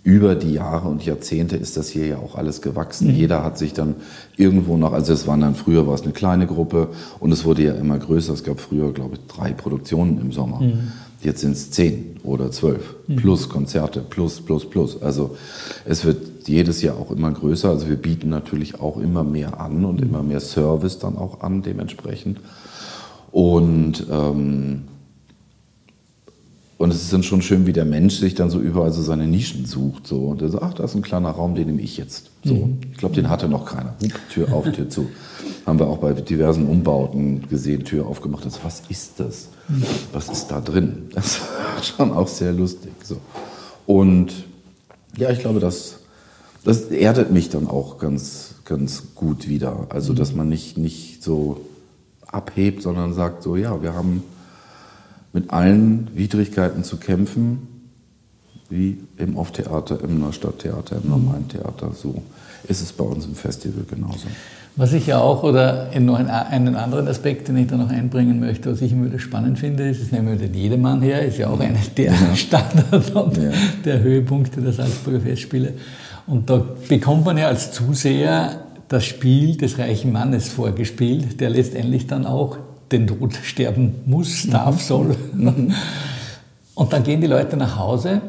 [0.03, 3.09] über die Jahre und Jahrzehnte ist das hier ja auch alles gewachsen.
[3.09, 3.15] Mhm.
[3.17, 3.97] Jeder hat sich dann
[4.37, 7.65] irgendwo noch, also es waren dann früher war es eine kleine Gruppe und es wurde
[7.65, 8.33] ja immer größer.
[8.33, 10.61] Es gab früher, glaube ich, drei Produktionen im Sommer.
[10.61, 10.93] Mhm.
[11.23, 13.17] Jetzt sind es zehn oder zwölf mhm.
[13.17, 15.03] plus Konzerte plus plus plus.
[15.03, 15.37] Also
[15.85, 17.69] es wird jedes Jahr auch immer größer.
[17.69, 20.09] Also wir bieten natürlich auch immer mehr an und mhm.
[20.09, 22.41] immer mehr Service dann auch an dementsprechend.
[23.33, 24.83] Und ähm,
[26.81, 29.27] und es ist dann schon schön, wie der Mensch sich dann so überall so seine
[29.27, 30.07] Nischen sucht.
[30.07, 30.29] So.
[30.29, 32.31] Und er sagt, ach, da ist ein kleiner Raum, den nehme ich jetzt.
[32.43, 32.55] So.
[32.55, 32.79] Mhm.
[32.90, 33.95] Ich glaube, den hatte noch keiner.
[34.33, 35.11] Tür auf, Tür zu.
[35.66, 38.47] Haben wir auch bei diversen Umbauten gesehen, Tür aufgemacht.
[38.47, 39.49] Das, was ist das?
[39.69, 39.85] Mhm.
[40.14, 41.11] Was ist da drin?
[41.12, 41.43] Das
[41.77, 42.93] ist schon auch sehr lustig.
[43.03, 43.19] So.
[43.85, 44.33] Und
[45.19, 45.99] ja, ich glaube, das,
[46.64, 49.88] das erdet mich dann auch ganz, ganz gut wieder.
[49.90, 50.38] Also, dass mhm.
[50.38, 51.61] man nicht, nicht so
[52.27, 54.23] abhebt, sondern sagt so, ja, wir haben
[55.33, 57.69] mit allen Widrigkeiten zu kämpfen,
[58.69, 61.93] wie im Off-Theater, im Neustadttheater, im normalen Theater.
[61.93, 62.23] So
[62.69, 64.29] ist es bei uns im Festival genauso.
[64.77, 68.71] Was ich ja auch, oder noch einen anderen Aspekt, den ich da noch einbringen möchte,
[68.71, 71.49] was ich immer wieder spannend finde, ist, es nehmen wir den Jedermann her, ist ja
[71.49, 72.37] auch einer der ja.
[72.37, 73.51] Standard und ja.
[73.85, 75.75] der Höhepunkte der Salzburger Festspiele.
[76.27, 82.07] Und da bekommt man ja als Zuseher das Spiel des reichen Mannes vorgespielt, der letztendlich
[82.07, 82.57] dann auch
[82.92, 84.81] den Tod sterben muss, darf, mhm.
[84.81, 85.16] soll.
[85.35, 85.72] Mhm.
[86.74, 88.20] Und dann gehen die Leute nach Hause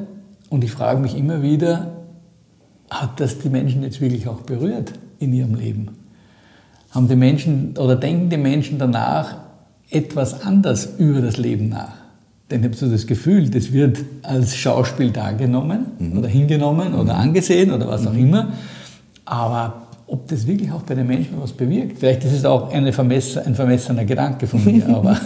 [0.49, 1.91] und ich frage mich immer wieder,
[2.89, 5.89] hat das die Menschen jetzt wirklich auch berührt in ihrem Leben?
[6.91, 9.37] Haben die Menschen oder denken die Menschen danach
[9.89, 11.93] etwas anders über das Leben nach?
[12.49, 16.17] Denn ich habe so das Gefühl, das wird als Schauspiel dargenommen mhm.
[16.17, 17.21] oder hingenommen oder mhm.
[17.21, 18.19] angesehen oder was auch mhm.
[18.19, 18.53] immer.
[19.23, 19.80] Aber
[20.11, 21.99] ob das wirklich auch bei den Menschen was bewirkt.
[21.99, 25.17] Vielleicht ist es auch eine vermesser, ein vermessener Gedanke von mir, aber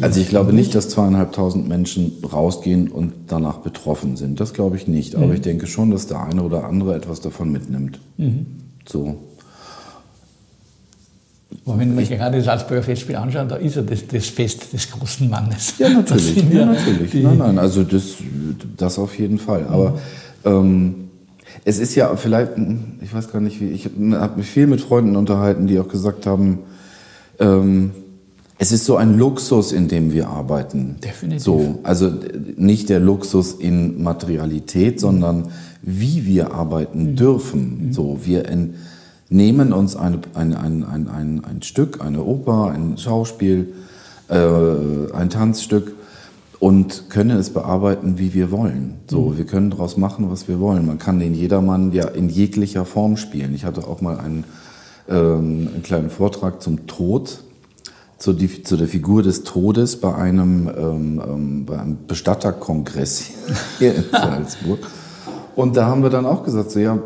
[0.00, 4.40] Also ich glaube nicht, dass zweieinhalbtausend Menschen rausgehen und danach betroffen sind.
[4.40, 5.16] Das glaube ich nicht.
[5.16, 5.34] Aber mhm.
[5.34, 7.98] ich denke schon, dass der eine oder andere etwas davon mitnimmt.
[8.16, 8.46] Mhm.
[8.86, 9.16] So.
[11.66, 14.90] Aber wenn man gerade das Salzburger Festspiel anschaut, da ist ja das, das Fest des
[14.90, 15.74] großen Mannes.
[15.78, 16.36] Ja, natürlich.
[16.36, 17.14] Ja, ja, natürlich.
[17.14, 18.14] Nein, nein, also das,
[18.76, 19.66] das auf jeden Fall.
[19.66, 19.98] Aber
[20.44, 21.09] ähm,
[21.64, 22.52] es ist ja vielleicht,
[23.00, 26.26] ich weiß gar nicht wie, ich habe mich viel mit Freunden unterhalten, die auch gesagt
[26.26, 26.60] haben,
[27.38, 27.92] ähm,
[28.58, 30.96] es ist so ein Luxus, in dem wir arbeiten.
[31.02, 31.42] Definitiv.
[31.42, 32.12] So, also
[32.56, 35.48] nicht der Luxus in Materialität, sondern
[35.80, 37.16] wie wir arbeiten mhm.
[37.16, 37.86] dürfen.
[37.86, 37.92] Mhm.
[37.94, 38.44] So, wir
[39.30, 43.72] nehmen uns eine, ein, ein, ein, ein, ein Stück, eine Oper, ein Schauspiel,
[44.28, 44.36] äh,
[45.14, 45.94] ein Tanzstück
[46.60, 48.98] und können es bearbeiten, wie wir wollen.
[49.10, 49.38] So, mhm.
[49.38, 50.86] wir können daraus machen, was wir wollen.
[50.86, 53.54] Man kann den Jedermann ja in jeglicher Form spielen.
[53.54, 54.44] Ich hatte auch mal einen,
[55.08, 57.42] ähm, einen kleinen Vortrag zum Tod
[58.18, 63.30] zu, die, zu der Figur des Todes bei einem, ähm, ähm, bei einem Bestatterkongress
[63.78, 64.80] hier in Salzburg.
[65.56, 66.98] Und da haben wir dann auch gesagt, so ja,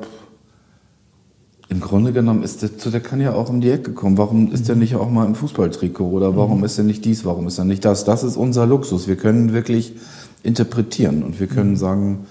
[1.69, 4.19] im Grunde genommen ist der, der kann ja auch um die Ecke kommen.
[4.19, 7.47] Warum ist der nicht auch mal im Fußballtrikot oder warum ist er nicht dies, warum
[7.47, 8.05] ist er nicht das?
[8.05, 9.09] Das ist unser Luxus.
[9.09, 9.95] Wir können wirklich
[10.43, 12.27] interpretieren und wir können sagen,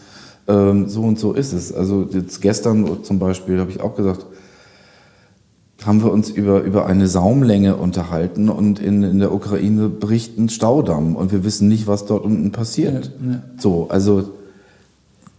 [0.48, 1.74] ähm, so und so ist es.
[1.74, 4.26] Also jetzt gestern zum Beispiel habe ich auch gesagt,
[5.84, 10.50] haben wir uns über, über eine Saumlänge unterhalten und in, in der Ukraine bricht ein
[10.50, 13.12] Staudamm und wir wissen nicht, was dort unten passiert.
[13.22, 13.44] Ja, ja.
[13.58, 14.30] So, also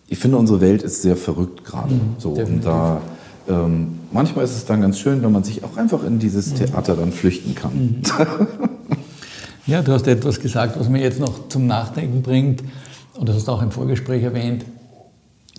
[0.08, 1.94] ich finde, unsere Welt ist sehr verrückt gerade.
[1.94, 3.00] Mhm, so, und da
[3.48, 6.66] ähm, manchmal ist es dann ganz schön, wenn man sich auch einfach in dieses mhm.
[6.66, 7.72] Theater dann flüchten kann.
[7.74, 8.02] Mhm.
[9.66, 12.62] ja, du hast etwas gesagt, was mir jetzt noch zum Nachdenken bringt,
[13.18, 14.64] und das hast du auch im Vorgespräch erwähnt.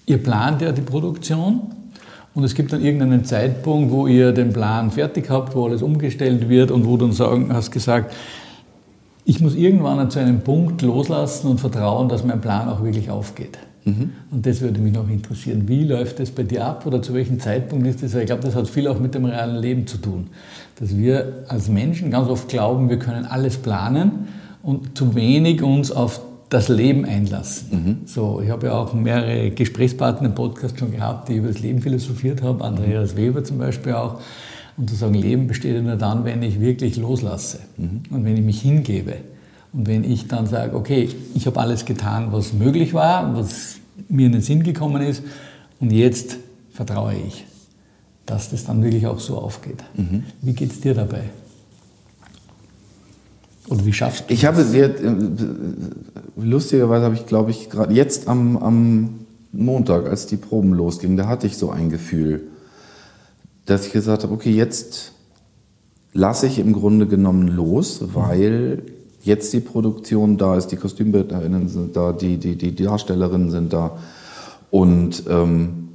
[0.05, 1.61] Ihr plant ja die Produktion
[2.33, 6.49] und es gibt dann irgendeinen Zeitpunkt, wo ihr den Plan fertig habt, wo alles umgestellt
[6.49, 8.13] wird und wo du dann sagen, hast gesagt,
[9.23, 13.57] ich muss irgendwann zu einem Punkt loslassen und vertrauen, dass mein Plan auch wirklich aufgeht.
[13.85, 14.11] Mhm.
[14.31, 15.67] Und das würde mich noch interessieren.
[15.67, 18.15] Wie läuft das bei dir ab oder zu welchem Zeitpunkt ist das?
[18.15, 20.27] Ich glaube, das hat viel auch mit dem realen Leben zu tun.
[20.79, 24.27] Dass wir als Menschen ganz oft glauben, wir können alles planen
[24.63, 26.19] und zu wenig uns auf
[26.49, 27.67] das Leben einlassen.
[27.71, 27.97] Mhm.
[28.07, 31.81] So, ich habe ja auch mehrere Gesprächspartner im Podcast schon gehabt, die über das Leben
[31.81, 33.15] philosophiert haben, Andreas.
[33.15, 34.19] Weber zum Beispiel auch.
[34.77, 38.03] Und zu sagen, Leben besteht ja nur dann, wenn ich wirklich loslasse mhm.
[38.09, 39.13] und wenn ich mich hingebe.
[39.75, 43.75] Und wenn ich dann sage, okay, ich habe alles getan, was möglich war, was
[44.07, 45.21] mir in den Sinn gekommen ist,
[45.81, 46.37] und jetzt
[46.71, 47.45] vertraue ich,
[48.25, 49.83] dass das dann wirklich auch so aufgeht.
[49.95, 50.23] Mhm.
[50.41, 51.23] Wie geht es dir dabei?
[53.67, 54.47] Oder wie schaffst du Ich das?
[54.47, 55.15] habe sehr, äh,
[56.37, 59.19] lustigerweise habe ich, glaube ich, gerade jetzt am, am
[59.51, 62.43] Montag, als die Proben losgingen, da hatte ich so ein Gefühl,
[63.65, 65.11] dass ich gesagt habe, okay, jetzt
[66.13, 68.83] lasse ich im Grunde genommen los, weil
[69.25, 73.97] jetzt die Produktion da ist, die Kostümbildnerinnen sind da, die, die, die Darstellerinnen sind da.
[74.69, 75.89] Und ähm,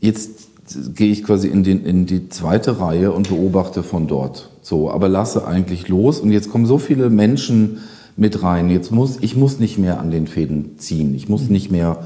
[0.00, 0.48] jetzt
[0.94, 4.50] gehe ich quasi in, den, in die zweite Reihe und beobachte von dort.
[4.62, 7.78] So, aber lasse eigentlich los und jetzt kommen so viele Menschen
[8.16, 8.68] mit rein.
[8.68, 11.14] Jetzt muss ich muss nicht mehr an den Fäden ziehen.
[11.14, 11.98] Ich muss nicht mehr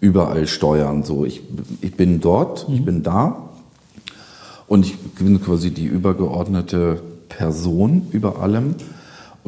[0.00, 1.04] überall steuern.
[1.04, 1.42] So, ich,
[1.82, 3.50] ich bin dort, ich bin da
[4.66, 8.74] und ich bin quasi die übergeordnete Person über allem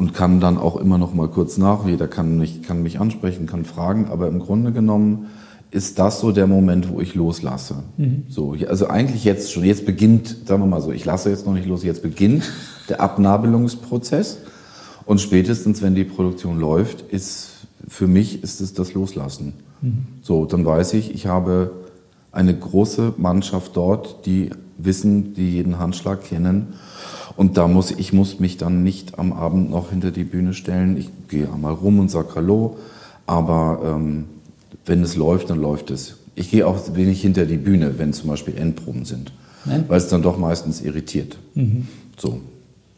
[0.03, 1.87] und kann dann auch immer noch mal kurz nach.
[1.87, 5.27] Jeder kann mich, kann mich ansprechen, kann fragen, aber im Grunde genommen
[5.71, 7.75] ist das so der Moment, wo ich loslasse.
[7.95, 8.23] Mhm.
[8.27, 11.53] So, also eigentlich jetzt schon, jetzt beginnt, sagen wir mal so, ich lasse jetzt noch
[11.53, 12.51] nicht los, jetzt beginnt
[12.89, 14.39] der Abnabelungsprozess
[15.05, 17.51] und spätestens, wenn die Produktion läuft, ist
[17.87, 19.53] für mich ist es das Loslassen.
[19.81, 20.05] Mhm.
[20.21, 21.71] So, dann weiß ich, ich habe
[22.33, 26.73] eine große Mannschaft dort, die wissen, die jeden Handschlag kennen.
[27.35, 30.97] Und da muss ich muss mich dann nicht am Abend noch hinter die Bühne stellen.
[30.97, 32.77] Ich gehe einmal rum und sage Hallo,
[33.25, 34.25] aber ähm,
[34.85, 36.17] wenn es läuft, dann läuft es.
[36.35, 39.31] Ich gehe auch wenig hinter die Bühne, wenn zum Beispiel Endproben sind,
[39.65, 39.85] Nein?
[39.87, 41.37] weil es dann doch meistens irritiert.
[41.53, 41.87] Mhm.
[42.17, 42.41] So.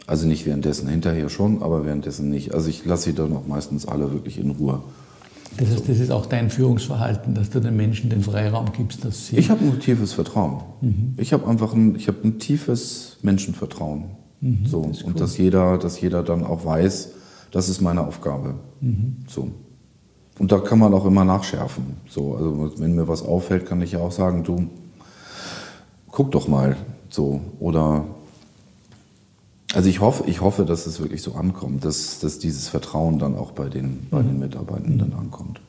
[0.07, 2.53] Also nicht währenddessen, hinterher schon, aber währenddessen nicht.
[2.53, 4.83] Also ich lasse sie dann auch meistens alle wirklich in Ruhe.
[5.57, 9.27] Das heißt, das ist auch dein Führungsverhalten, dass du den Menschen den Freiraum gibst, dass
[9.27, 9.37] sie.
[9.37, 10.61] Ich habe ein tiefes Vertrauen.
[10.81, 11.15] Mhm.
[11.17, 14.05] Ich habe einfach ein, ich habe ein tiefes Menschenvertrauen.
[14.45, 14.81] Mhm, so.
[14.83, 15.19] Das und cool.
[15.19, 17.09] dass jeder, dass jeder dann auch weiß,
[17.51, 18.55] das ist meine Aufgabe.
[18.79, 19.17] Mhm.
[19.27, 19.49] So.
[20.37, 21.97] Und da kann man auch immer nachschärfen.
[22.07, 24.67] So, also wenn mir was auffällt, kann ich ja auch sagen, du,
[26.11, 26.75] guck doch mal.
[27.09, 27.41] So.
[27.59, 28.05] Oder
[29.73, 33.35] also ich hoffe, ich hoffe, dass es wirklich so ankommt, dass, dass dieses Vertrauen dann
[33.35, 34.41] auch bei den, bei den mhm.
[34.41, 35.59] Mitarbeitenden ankommt.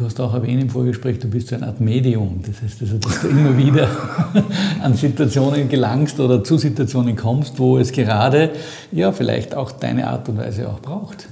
[0.00, 2.40] Du hast auch erwähnt im Vorgespräch, du bist so eine Art Medium.
[2.46, 3.86] Das heißt also, dass du immer wieder
[4.82, 8.48] an Situationen gelangst oder zu Situationen kommst, wo es gerade,
[8.92, 11.28] ja, vielleicht auch deine Art und Weise auch braucht.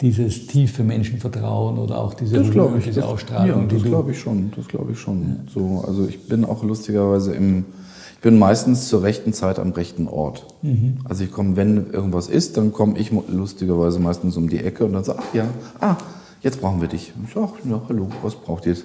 [0.00, 4.18] Dieses tiefe Menschenvertrauen oder auch diese, Das ich, diese das, Ausstrahlung, ja, das glaube ich
[4.18, 5.40] schon, das glaube ich schon.
[5.52, 7.66] So, also ich bin auch lustigerweise im,
[8.14, 10.46] ich bin meistens zur rechten Zeit am rechten Ort.
[10.62, 11.00] Mhm.
[11.04, 14.94] Also ich komme, wenn irgendwas ist, dann komme ich lustigerweise meistens um die Ecke und
[14.94, 15.44] dann sage, ach ja,
[15.80, 15.96] ah,
[16.42, 17.12] jetzt brauchen wir dich.
[17.26, 18.76] Ich sage, ach, ja, hallo, was braucht ihr?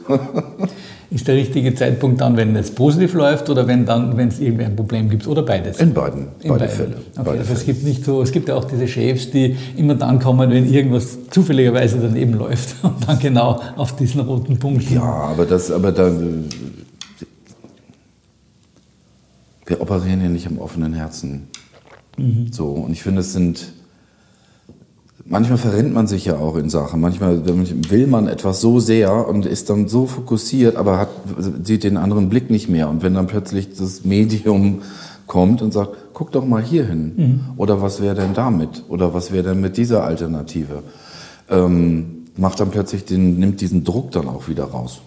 [1.09, 4.65] Ist der richtige Zeitpunkt dann, wenn es positiv läuft oder wenn dann, wenn es irgendwie
[4.65, 5.79] ein Problem gibt oder beides?
[5.79, 6.69] In beiden, In beide beiden.
[6.69, 6.95] Fälle.
[6.95, 9.95] Okay, beide also es gibt nicht so, es gibt ja auch diese Chefs, die immer
[9.95, 14.89] dann kommen, wenn irgendwas zufälligerweise daneben läuft und dann genau auf diesen roten Punkt.
[14.89, 16.11] Ja, aber das, aber da,
[19.65, 21.47] wir operieren ja nicht am offenen Herzen.
[22.51, 23.73] So, und ich finde, es sind,
[25.25, 26.99] manchmal verrennt man sich ja auch in Sachen.
[27.01, 31.09] Manchmal will man etwas so sehr und ist dann so fokussiert, aber hat,
[31.63, 32.89] sieht den anderen Blick nicht mehr.
[32.89, 34.81] Und wenn dann plötzlich das Medium
[35.27, 37.41] kommt und sagt, guck doch mal hier hin.
[37.57, 38.83] Oder was wäre denn damit?
[38.89, 40.83] Oder was wäre denn mit dieser Alternative?
[41.49, 45.01] Ähm, macht dann plötzlich den, nimmt diesen Druck dann auch wieder raus.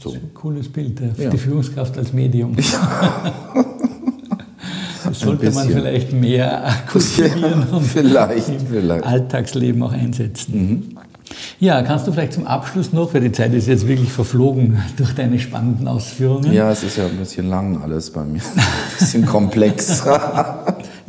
[0.00, 0.14] So.
[0.34, 1.28] Cooles Bild, Ja.
[1.30, 2.54] die Führungskraft als Medium.
[2.54, 2.72] Das
[5.20, 9.04] sollte man vielleicht mehr kultivieren Ja, und vielleicht, im vielleicht.
[9.04, 10.96] Alltagsleben auch einsetzen.
[11.60, 15.14] Ja, kannst du vielleicht zum Abschluss noch, weil die Zeit ist jetzt wirklich verflogen durch
[15.14, 16.52] deine spannenden Ausführungen.
[16.52, 18.40] Ja, es ist ja ein bisschen lang alles bei mir.
[18.56, 20.02] Ein bisschen komplex.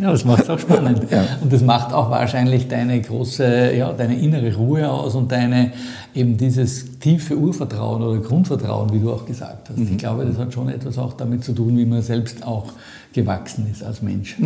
[0.02, 1.02] Ja, das macht es auch spannend.
[1.12, 1.26] Ja.
[1.42, 5.72] Und das macht auch wahrscheinlich deine große, ja, deine innere Ruhe aus und deine,
[6.16, 9.80] eben dieses tiefe Urvertrauen oder Grundvertrauen, wie du auch gesagt hast.
[9.80, 12.74] Ich glaube, das hat schon etwas auch damit zu tun, wie man selbst auch
[13.14, 14.38] gewachsen ist als Mensch.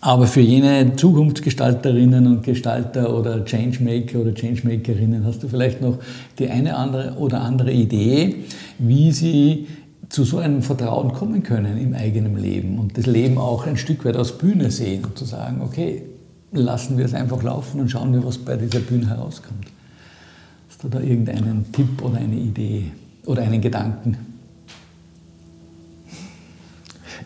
[0.00, 5.98] Aber für jene Zukunftsgestalterinnen und Gestalter oder Changemaker oder Changemakerinnen hast du vielleicht noch
[6.38, 8.36] die eine andere oder andere Idee,
[8.78, 9.66] wie sie
[10.08, 14.04] zu so einem Vertrauen kommen können im eigenen Leben und das Leben auch ein Stück
[14.04, 16.02] weit aus Bühne sehen und zu sagen, okay,
[16.52, 19.66] lassen wir es einfach laufen und schauen wir, was bei dieser Bühne herauskommt.
[20.68, 22.92] Hast du da irgendeinen Tipp oder eine Idee
[23.26, 24.16] oder einen Gedanken?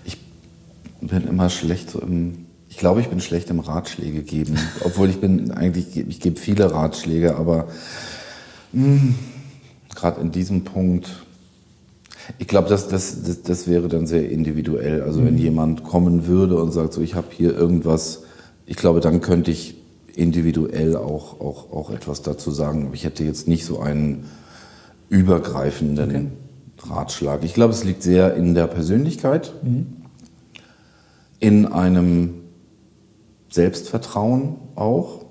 [0.05, 0.19] Ich
[1.01, 2.47] bin immer schlecht so im.
[2.69, 4.59] Ich glaube, ich bin schlecht im Ratschläge geben.
[4.85, 7.69] Obwohl ich bin eigentlich, ich gebe viele Ratschläge, aber
[9.95, 11.11] gerade in diesem Punkt,
[12.39, 15.03] ich glaube, das, das, das, das wäre dann sehr individuell.
[15.03, 18.25] Also wenn jemand kommen würde und sagt, so ich habe hier irgendwas,
[18.67, 19.77] ich glaube, dann könnte ich
[20.15, 22.87] individuell auch, auch, auch etwas dazu sagen.
[22.87, 24.25] Aber ich hätte jetzt nicht so einen
[25.09, 26.33] übergreifenden
[26.83, 27.45] Ratschlag.
[27.45, 29.53] Ich glaube, es liegt sehr in der Persönlichkeit,
[31.39, 32.35] in einem
[33.51, 35.22] Selbstvertrauen auch.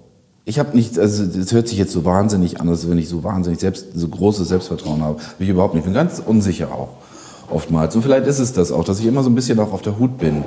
[0.51, 3.23] Ich habe nicht, also das hört sich jetzt so wahnsinnig an, als wenn ich so
[3.23, 5.15] wahnsinnig selbst, so großes Selbstvertrauen habe.
[5.37, 5.83] Bin ich überhaupt nicht.
[5.83, 6.89] Ich bin ganz unsicher auch
[7.49, 7.95] oftmals.
[7.95, 9.97] Und vielleicht ist es das auch, dass ich immer so ein bisschen auch auf der
[9.97, 10.43] Hut bin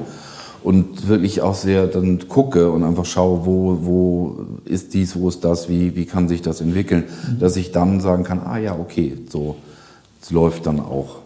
[0.62, 4.36] und wirklich auch sehr dann gucke und einfach schaue, wo, wo
[4.66, 7.04] ist dies, wo ist das, wie, wie kann sich das entwickeln,
[7.40, 9.56] dass ich dann sagen kann, ah ja, okay, so
[10.20, 11.20] es läuft dann auch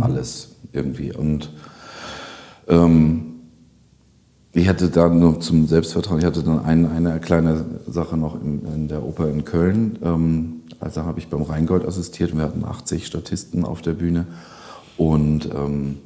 [0.00, 1.12] alles irgendwie.
[1.12, 1.50] Und
[2.66, 3.33] ähm,
[4.56, 8.62] ich hatte da nur zum Selbstvertrauen, ich hatte dann ein, eine kleine Sache noch in,
[8.72, 9.98] in der Oper in Köln.
[10.02, 14.26] Ähm, also habe ich beim Rheingold assistiert und wir hatten 80 Statisten auf der Bühne.
[14.96, 15.96] Und, ähm,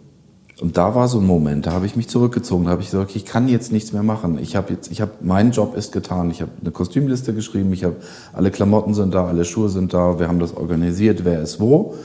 [0.60, 3.14] und da war so ein Moment, da habe ich mich zurückgezogen, da habe ich gesagt,
[3.14, 4.38] ich kann jetzt nichts mehr machen.
[4.40, 6.30] Ich habe jetzt, ich habe, mein Job ist getan.
[6.30, 7.96] Ich habe eine Kostümliste geschrieben, ich habe,
[8.32, 11.96] alle Klamotten sind da, alle Schuhe sind da, wir haben das organisiert, wer ist wo.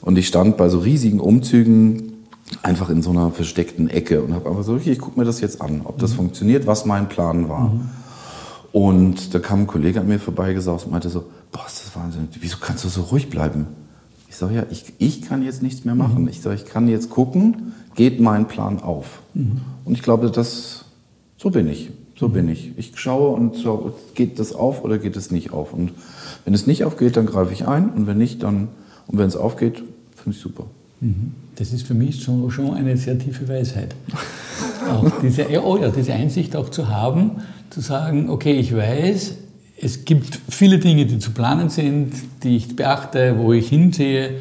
[0.00, 2.11] Und ich stand bei so riesigen Umzügen
[2.62, 5.40] einfach in so einer versteckten Ecke und habe einfach so, okay, ich gucke mir das
[5.40, 7.72] jetzt an, ob das funktioniert, was mein Plan war.
[8.72, 12.28] Und da kam ein Kollege an mir vorbeigesaust und meinte so, boah, ist das Wahnsinn,
[12.40, 13.66] wieso kannst du so ruhig bleiben?
[14.28, 16.26] Ich sage, ja, ich, ich kann jetzt nichts mehr machen.
[16.28, 19.20] Ich sage, ich kann jetzt gucken, geht mein Plan auf?
[19.84, 20.86] Und ich glaube, das,
[21.36, 22.72] so bin ich, so bin ich.
[22.78, 25.74] Ich schaue und so, geht das auf oder geht es nicht auf?
[25.74, 25.92] Und
[26.46, 28.68] wenn es nicht aufgeht, dann greife ich ein und wenn nicht, dann,
[29.06, 29.82] und wenn es aufgeht,
[30.16, 30.64] finde ich super.
[31.56, 33.94] Das ist für mich schon, schon eine sehr tiefe Weisheit.
[34.88, 39.36] auch diese, ja, oh ja, diese Einsicht auch zu haben, zu sagen, okay, ich weiß,
[39.80, 42.12] es gibt viele Dinge, die zu planen sind,
[42.44, 44.36] die ich beachte, wo ich hinsehe,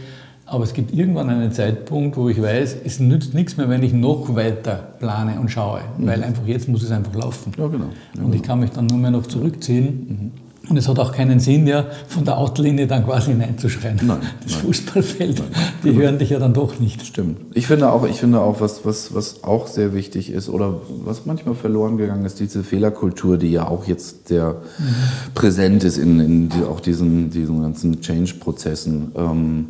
[0.45, 3.93] aber es gibt irgendwann einen Zeitpunkt, wo ich weiß, es nützt nichts mehr, wenn ich
[3.93, 7.53] noch weiter plane und schaue, weil einfach jetzt muss es einfach laufen.
[7.57, 7.85] Ja, genau.
[8.15, 10.31] Ja, und ich kann mich dann nur mehr noch zurückziehen
[10.71, 13.99] Und es hat auch keinen Sinn, ja, von der Outlinie dann quasi hineinzuschreien.
[14.03, 14.61] Nein, das nein.
[14.61, 15.47] Fußballfeld, nein.
[15.83, 17.05] die hören dich ja dann doch nicht.
[17.05, 17.39] Stimmt.
[17.53, 21.25] Ich finde auch, ich finde auch, was, was, was auch sehr wichtig ist oder was
[21.25, 25.33] manchmal verloren gegangen ist, diese Fehlerkultur, die ja auch jetzt sehr mhm.
[25.33, 29.11] präsent ist in, in die, auch diesen, diesen ganzen Change-Prozessen.
[29.17, 29.65] Ähm,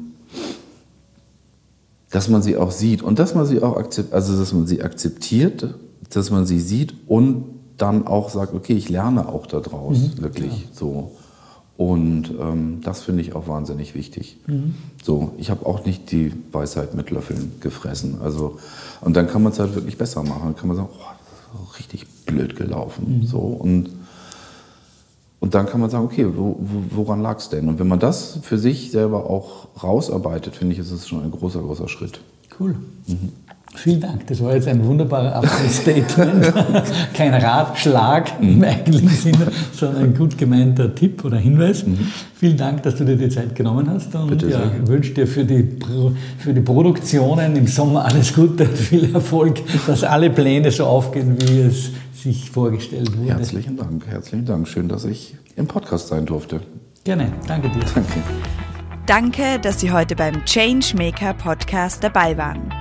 [2.11, 4.83] dass man sie auch sieht und dass man sie auch akzeptiert, also dass man sie
[4.83, 5.73] akzeptiert,
[6.11, 10.51] dass man sie sieht und dann auch sagt, okay, ich lerne auch daraus, mhm, wirklich
[10.51, 10.67] ja.
[10.71, 11.11] so.
[11.77, 14.37] Und ähm, das finde ich auch wahnsinnig wichtig.
[14.45, 14.75] Mhm.
[15.03, 18.19] So, ich habe auch nicht die Weisheit mit Löffeln gefressen.
[18.21, 18.59] Also,
[19.01, 20.43] und dann kann man es halt wirklich besser machen.
[20.43, 21.03] Dann kann man sagen, oh,
[21.55, 23.21] das ist richtig blöd gelaufen.
[23.21, 23.25] Mhm.
[23.25, 23.89] So, und,
[25.39, 27.67] und dann kann man sagen, okay, wo, wo, woran lag es denn?
[27.67, 31.31] Und wenn man das für sich selber auch rausarbeitet, finde ich, ist es schon ein
[31.31, 32.21] großer, großer Schritt.
[32.59, 32.75] Cool.
[33.07, 33.31] Mhm.
[33.73, 36.53] Vielen Dank, das war jetzt ein wunderbarer Abschlussstatement.
[37.13, 38.49] Kein Ratschlag mhm.
[38.49, 41.85] im eigentlichen Sinne, sondern ein gut gemeinter Tipp oder Hinweis.
[41.85, 41.99] Mhm.
[42.35, 45.45] Vielen Dank, dass du dir die Zeit genommen hast und Bitte ja, wünsche dir für
[45.45, 45.79] die,
[46.37, 51.61] für die Produktionen im Sommer alles Gute, viel Erfolg, dass alle Pläne so aufgehen, wie
[51.61, 53.29] es sich vorgestellt wurde.
[53.29, 54.67] Herzlichen Dank, herzlichen Dank.
[54.67, 56.59] Schön, dass ich im Podcast sein durfte.
[57.05, 57.79] Gerne, danke dir.
[57.95, 58.19] Danke.
[59.07, 62.80] Danke, dass Sie heute beim Changemaker Podcast dabei waren.